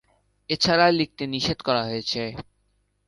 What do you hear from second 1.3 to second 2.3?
নিষেধ করা হয়েছে।